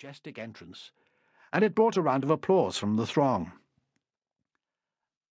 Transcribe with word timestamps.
majestic 0.00 0.38
entrance, 0.38 0.92
and 1.52 1.64
it 1.64 1.74
brought 1.74 1.96
a 1.96 2.00
round 2.00 2.22
of 2.22 2.30
applause 2.30 2.78
from 2.78 2.94
the 2.94 3.04
throng. 3.04 3.50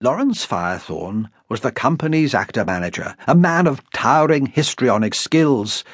Lawrence 0.01 0.45
Firethorn 0.45 1.29
was 1.47 1.61
the 1.61 1.71
company's 1.71 2.35
actor 2.35 2.65
manager, 2.65 3.15
a 3.27 3.33
man 3.33 3.65
of 3.65 3.81
towering 3.91 4.47
histrionic 4.47 5.15
skills, 5.15 5.85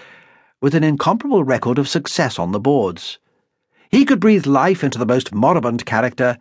with 0.60 0.74
an 0.74 0.84
incomparable 0.84 1.44
record 1.44 1.78
of 1.78 1.88
success 1.88 2.40
on 2.40 2.52
the 2.52 2.60
boards. 2.60 3.20
He 3.92 4.06
could 4.06 4.20
breathe 4.20 4.48
life 4.48 4.84
into 4.84 4.98
the 4.98 5.06
most 5.06 5.36
moribund 5.36 5.86
character 5.86 6.40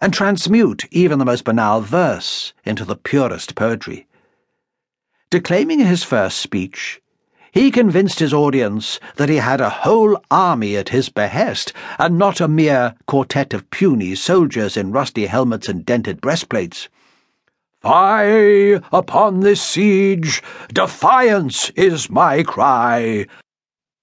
and 0.00 0.12
transmute 0.12 0.84
even 0.90 1.20
the 1.20 1.24
most 1.24 1.44
banal 1.44 1.80
verse 1.80 2.54
into 2.64 2.84
the 2.84 2.96
purest 2.96 3.54
poetry. 3.54 4.08
Declaiming 5.30 5.78
his 5.78 6.02
first 6.02 6.38
speech, 6.38 7.00
he 7.58 7.72
convinced 7.72 8.20
his 8.20 8.32
audience 8.32 9.00
that 9.16 9.28
he 9.28 9.34
had 9.34 9.60
a 9.60 9.68
whole 9.68 10.16
army 10.30 10.76
at 10.76 10.90
his 10.90 11.08
behest, 11.08 11.72
and 11.98 12.16
not 12.16 12.40
a 12.40 12.46
mere 12.46 12.94
quartet 13.08 13.52
of 13.52 13.68
puny 13.70 14.14
soldiers 14.14 14.76
in 14.76 14.92
rusty 14.92 15.26
helmets 15.26 15.68
and 15.68 15.84
dented 15.84 16.20
breastplates. 16.20 16.88
Fie 17.82 18.78
upon 18.92 19.40
this 19.40 19.60
siege! 19.60 20.40
Defiance 20.72 21.70
is 21.70 22.08
my 22.08 22.44
cry! 22.44 23.26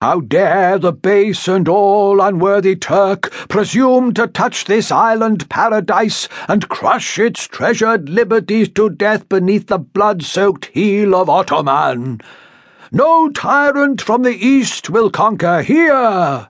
How 0.02 0.20
dare 0.20 0.78
the 0.78 0.92
base 0.92 1.48
and 1.48 1.70
all 1.70 2.20
unworthy 2.20 2.76
Turk 2.76 3.32
presume 3.48 4.14
to 4.16 4.28
touch 4.28 4.66
this 4.66 4.92
island 4.92 5.50
paradise 5.50 6.28
and 6.50 6.68
crush 6.68 7.18
its 7.18 7.48
treasured 7.48 8.10
liberties 8.10 8.68
to 8.72 8.90
death 8.90 9.30
beneath 9.30 9.68
the 9.68 9.80
blood 9.80 10.24
soaked 10.24 10.66
heel 10.74 11.16
of 11.16 11.30
Ottoman? 11.30 12.20
No 12.96 13.28
tyrant 13.28 14.02
from 14.02 14.22
the 14.22 14.34
east 14.34 14.90
will 14.90 15.10
conquer 15.10 15.64
here. 15.64 16.48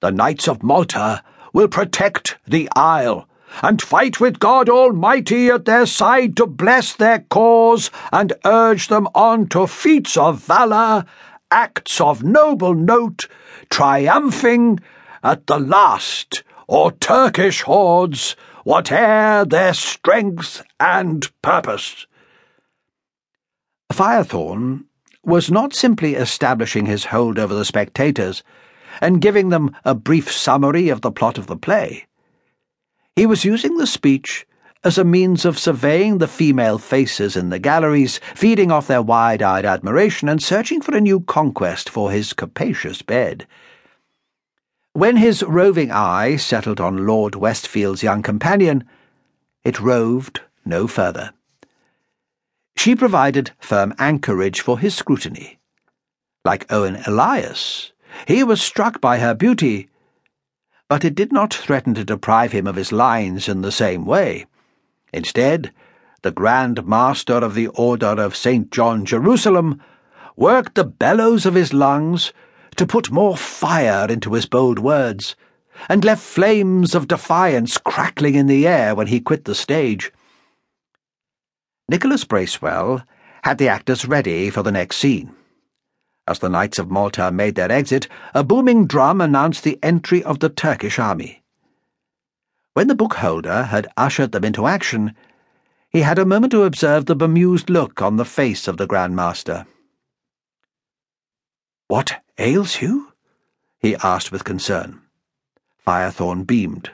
The 0.00 0.10
Knights 0.10 0.48
of 0.48 0.62
Malta 0.62 1.22
will 1.52 1.68
protect 1.68 2.38
the 2.46 2.70
Isle 2.74 3.28
and 3.60 3.82
fight 3.82 4.18
with 4.18 4.38
God 4.38 4.70
Almighty 4.70 5.50
at 5.50 5.66
their 5.66 5.84
side 5.84 6.38
to 6.38 6.46
bless 6.46 6.94
their 6.94 7.18
cause 7.18 7.90
and 8.10 8.32
urge 8.46 8.88
them 8.88 9.08
on 9.14 9.46
to 9.48 9.66
feats 9.66 10.16
of 10.16 10.40
valour, 10.40 11.04
acts 11.50 12.00
of 12.00 12.22
noble 12.22 12.72
note, 12.72 13.28
triumphing 13.68 14.80
at 15.22 15.48
the 15.48 15.58
last 15.58 16.44
or 16.66 16.92
Turkish 16.92 17.60
hordes, 17.60 18.36
whate'er 18.64 19.44
their 19.44 19.74
strength 19.74 20.62
and 20.80 21.28
purpose. 21.42 22.06
Firethorn 23.92 24.87
was 25.28 25.50
not 25.50 25.74
simply 25.74 26.14
establishing 26.14 26.86
his 26.86 27.04
hold 27.04 27.38
over 27.38 27.54
the 27.54 27.64
spectators 27.64 28.42
and 29.00 29.20
giving 29.20 29.50
them 29.50 29.76
a 29.84 29.94
brief 29.94 30.32
summary 30.32 30.88
of 30.88 31.02
the 31.02 31.12
plot 31.12 31.36
of 31.36 31.46
the 31.46 31.56
play. 31.56 32.06
He 33.14 33.26
was 33.26 33.44
using 33.44 33.76
the 33.76 33.86
speech 33.86 34.46
as 34.82 34.96
a 34.96 35.04
means 35.04 35.44
of 35.44 35.58
surveying 35.58 36.16
the 36.16 36.28
female 36.28 36.78
faces 36.78 37.36
in 37.36 37.50
the 37.50 37.58
galleries, 37.58 38.20
feeding 38.34 38.72
off 38.72 38.86
their 38.86 39.02
wide 39.02 39.42
eyed 39.42 39.66
admiration, 39.66 40.28
and 40.28 40.42
searching 40.42 40.80
for 40.80 40.96
a 40.96 41.00
new 41.00 41.20
conquest 41.20 41.90
for 41.90 42.10
his 42.10 42.32
capacious 42.32 43.02
bed. 43.02 43.46
When 44.94 45.16
his 45.16 45.42
roving 45.42 45.90
eye 45.90 46.36
settled 46.36 46.80
on 46.80 47.06
Lord 47.06 47.34
Westfield's 47.34 48.02
young 48.02 48.22
companion, 48.22 48.84
it 49.62 49.78
roved 49.78 50.40
no 50.64 50.86
further. 50.86 51.32
She 52.88 52.96
provided 52.96 53.50
firm 53.58 53.92
anchorage 53.98 54.62
for 54.62 54.78
his 54.78 54.94
scrutiny. 54.94 55.58
Like 56.42 56.72
Owen 56.72 57.02
Elias, 57.06 57.92
he 58.26 58.42
was 58.42 58.62
struck 58.62 58.98
by 58.98 59.18
her 59.18 59.34
beauty, 59.34 59.90
but 60.88 61.04
it 61.04 61.14
did 61.14 61.30
not 61.30 61.52
threaten 61.52 61.92
to 61.96 62.02
deprive 62.02 62.52
him 62.52 62.66
of 62.66 62.76
his 62.76 62.90
lines 62.90 63.46
in 63.46 63.60
the 63.60 63.70
same 63.70 64.06
way. 64.06 64.46
Instead, 65.12 65.70
the 66.22 66.30
Grand 66.30 66.86
Master 66.86 67.34
of 67.34 67.52
the 67.52 67.66
Order 67.66 68.18
of 68.22 68.34
St. 68.34 68.70
John 68.70 69.04
Jerusalem 69.04 69.82
worked 70.34 70.74
the 70.74 70.84
bellows 70.84 71.44
of 71.44 71.52
his 71.52 71.74
lungs 71.74 72.32
to 72.76 72.86
put 72.86 73.10
more 73.10 73.36
fire 73.36 74.06
into 74.08 74.32
his 74.32 74.46
bold 74.46 74.78
words, 74.78 75.36
and 75.90 76.06
left 76.06 76.22
flames 76.22 76.94
of 76.94 77.06
defiance 77.06 77.76
crackling 77.76 78.34
in 78.34 78.46
the 78.46 78.66
air 78.66 78.94
when 78.94 79.08
he 79.08 79.20
quit 79.20 79.44
the 79.44 79.54
stage. 79.54 80.10
Nicholas 81.90 82.24
Bracewell 82.24 83.02
had 83.44 83.56
the 83.56 83.68
actors 83.68 84.04
ready 84.04 84.50
for 84.50 84.62
the 84.62 84.72
next 84.72 84.98
scene. 84.98 85.34
As 86.26 86.38
the 86.40 86.50
Knights 86.50 86.78
of 86.78 86.90
Malta 86.90 87.32
made 87.32 87.54
their 87.54 87.72
exit, 87.72 88.08
a 88.34 88.44
booming 88.44 88.86
drum 88.86 89.22
announced 89.22 89.64
the 89.64 89.78
entry 89.82 90.22
of 90.22 90.40
the 90.40 90.50
Turkish 90.50 90.98
army. 90.98 91.42
When 92.74 92.88
the 92.88 92.94
bookholder 92.94 93.68
had 93.68 93.88
ushered 93.96 94.32
them 94.32 94.44
into 94.44 94.66
action, 94.66 95.14
he 95.88 96.02
had 96.02 96.18
a 96.18 96.26
moment 96.26 96.50
to 96.50 96.64
observe 96.64 97.06
the 97.06 97.16
bemused 97.16 97.70
look 97.70 98.02
on 98.02 98.16
the 98.16 98.26
face 98.26 98.68
of 98.68 98.76
the 98.76 98.86
Grand 98.86 99.16
Master. 99.16 99.66
What 101.86 102.22
ails 102.36 102.82
you? 102.82 103.14
he 103.78 103.96
asked 103.96 104.30
with 104.30 104.44
concern. 104.44 105.00
Firethorn 105.86 106.46
beamed. 106.46 106.90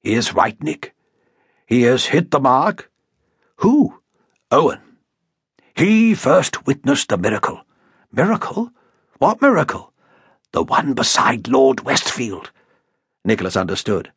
He 0.00 0.14
is 0.14 0.32
right, 0.32 0.60
Nick. 0.62 0.94
He 1.66 1.82
has 1.82 2.06
hit 2.06 2.30
the 2.30 2.40
mark. 2.40 2.90
Who? 3.56 3.97
Owen. 4.50 4.80
He 5.74 6.14
first 6.14 6.66
witnessed 6.66 7.10
the 7.10 7.18
miracle. 7.18 7.60
Miracle? 8.10 8.70
What 9.18 9.42
miracle? 9.42 9.92
The 10.52 10.62
one 10.62 10.94
beside 10.94 11.48
Lord 11.48 11.80
Westfield. 11.80 12.50
Nicholas 13.26 13.58
understood. 13.58 14.10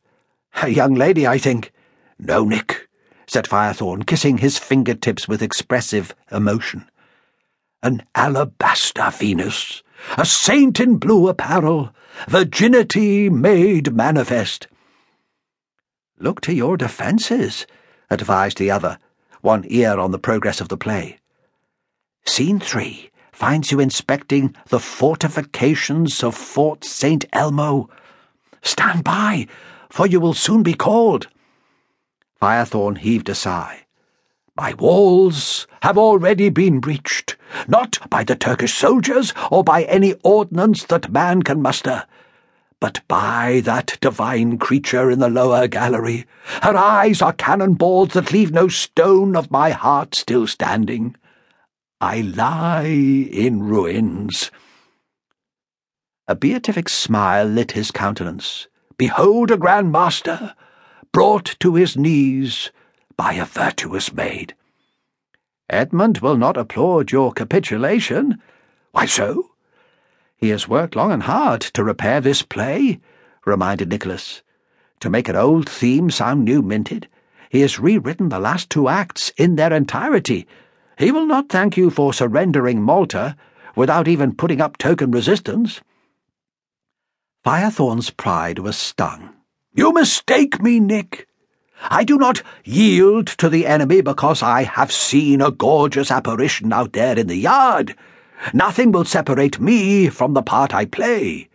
A 0.62 0.70
young 0.70 0.94
lady, 0.94 1.28
I 1.28 1.38
think. 1.38 1.74
No, 2.18 2.46
Nick, 2.46 2.88
said 3.28 3.46
Firethorn, 3.46 4.08
kissing 4.08 4.38
his 4.38 4.58
fingertips 4.58 5.28
with 5.28 5.42
expressive 5.42 6.16
emotion. 6.32 6.90
An 7.84 8.04
alabaster 8.16 9.12
Venus, 9.12 9.84
a 10.18 10.26
saint 10.26 10.80
in 10.80 10.96
blue 10.96 11.28
apparel, 11.28 11.94
virginity 12.30 13.30
made 13.30 13.94
manifest. 13.94 14.68
Look 16.18 16.40
to 16.42 16.54
your 16.54 16.78
defences, 16.78 17.68
advised 18.10 18.60
the 18.60 18.72
other 18.72 18.98
one 19.42 19.66
ear 19.68 20.00
on 20.00 20.12
the 20.12 20.20
progress 20.20 20.62
of 20.62 20.70
the 20.70 20.78
play. 20.78 21.20
Scene 22.26 22.60
three 22.60 23.10
finds 23.32 23.72
you 23.72 23.80
inspecting 23.80 24.56
the 24.68 24.80
fortifications 24.80 26.24
of 26.24 26.36
Fort 26.36 26.84
St. 26.84 27.26
Elmo. 27.34 27.90
Stand 28.62 29.04
by, 29.04 29.48
for 29.90 30.06
you 30.06 30.20
will 30.20 30.34
soon 30.34 30.64
be 30.64 30.74
called. 30.74 31.28
Firethorn 32.42 32.98
heaved 32.98 33.30
a 33.30 33.36
sigh. 33.36 33.86
My 34.56 34.74
walls 34.74 35.66
have 35.82 35.98
already 35.98 36.50
been 36.50 36.80
breached, 36.80 37.38
not 37.68 37.98
by 38.10 38.24
the 38.24 38.36
Turkish 38.36 38.74
soldiers 38.74 39.34
or 39.50 39.64
by 39.64 39.84
any 39.84 40.14
ordnance 40.24 40.84
that 40.86 41.12
man 41.12 41.42
can 41.42 41.62
muster 41.62 42.06
but 42.82 43.00
by 43.08 43.62
that 43.64 43.96
divine 44.02 44.58
creature 44.58 45.12
in 45.12 45.20
the 45.20 45.30
lower 45.30 45.68
gallery. 45.68 46.26
Her 46.64 46.76
eyes 46.76 47.22
are 47.22 47.32
cannon 47.32 47.76
balls 47.76 48.10
that 48.14 48.34
leave 48.34 48.52
no 48.52 48.68
stone 48.68 49.36
of 49.36 49.52
my 49.52 49.70
heart 49.70 50.16
still 50.16 50.48
standing. 50.48 51.16
I 52.02 52.22
lie 52.22 52.88
in 52.88 53.62
ruins. 53.62 54.50
A 56.28 56.34
beatific 56.34 56.90
smile 56.90 57.46
lit 57.46 57.74
his 57.74 57.92
countenance. 57.92 58.68
Behold 58.98 59.52
a 59.52 59.58
Grand 59.58 59.92
Master, 59.92 60.56
brought 61.12 61.56
to 61.60 61.76
his 61.76 61.96
knees 61.96 62.72
by 63.16 63.34
a 63.34 63.46
virtuous 63.46 64.12
maid. 64.12 64.56
Edmund 65.70 66.18
will 66.18 66.36
not 66.38 66.58
applaud 66.58 67.12
your 67.12 67.32
capitulation. 67.32 68.42
Why 68.92 69.06
so? 69.06 69.51
He 70.42 70.50
has 70.50 70.68
worked 70.68 70.96
long 70.96 71.12
and 71.12 71.22
hard 71.22 71.62
to 71.62 71.84
repair 71.84 72.20
this 72.20 72.42
play, 72.42 73.00
reminded 73.46 73.90
Nicholas. 73.90 74.42
To 75.02 75.10
make 75.10 75.30
an 75.30 75.36
old 75.36 75.70
theme 75.70 76.10
sound 76.10 76.44
new 76.44 76.64
minted, 76.64 77.08
he 77.52 77.62
has 77.62 77.80
rewritten 77.80 78.30
the 78.30 78.40
last 78.40 78.68
two 78.68 78.88
acts 78.90 79.32
in 79.38 79.56
their 79.56 79.72
entirety. 79.72 80.48
He 80.98 81.12
will 81.12 81.28
not 81.28 81.50
thank 81.50 81.78
you 81.78 81.92
for 81.92 82.12
surrendering 82.12 82.82
Malta 82.82 83.36
without 83.76 84.08
even 84.08 84.34
putting 84.36 84.60
up 84.60 84.80
token 84.80 85.12
resistance. 85.12 85.80
Firethorn's 87.46 88.10
pride 88.10 88.58
was 88.58 88.76
stung. 88.76 89.36
You 89.76 89.94
mistake 89.94 90.60
me, 90.60 90.80
Nick. 90.80 91.28
I 91.84 92.04
do 92.04 92.18
not 92.18 92.42
yield 92.64 93.28
to 93.28 93.48
the 93.48 93.68
enemy 93.68 94.02
because 94.02 94.42
I 94.42 94.64
have 94.64 94.92
seen 94.92 95.40
a 95.40 95.52
gorgeous 95.52 96.10
apparition 96.10 96.74
out 96.74 96.94
there 96.94 97.20
in 97.20 97.28
the 97.28 97.38
yard. 97.38 97.96
Nothing 98.54 98.92
will 98.92 99.06
separate 99.06 99.60
me 99.60 100.10
from 100.10 100.34
the 100.34 100.42
part 100.42 100.74
I 100.74 100.86
play. 100.86 101.50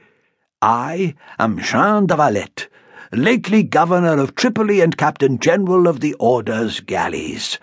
I 0.62 1.14
am 1.38 1.58
Jean 1.58 2.06
de 2.06 2.16
Valette, 2.16 2.68
lately 3.12 3.62
Governor 3.62 4.18
of 4.18 4.34
Tripoli 4.34 4.80
and 4.80 4.96
Captain 4.96 5.38
General 5.38 5.86
of 5.86 6.00
the 6.00 6.14
Order's 6.14 6.80
galleys, 6.80 7.58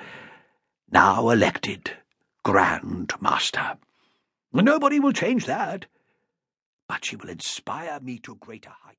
now 0.92 1.30
elected 1.30 1.92
Grand 2.44 3.14
Master. 3.20 3.78
Nobody 4.52 5.00
will 5.00 5.14
change 5.14 5.46
that, 5.48 5.88
but 6.88 7.04
she 7.04 7.16
will 7.16 7.30
inspire 7.30 8.00
me 8.02 8.20
to 8.20 8.36
greater 8.36 8.70
heights. 8.70 8.84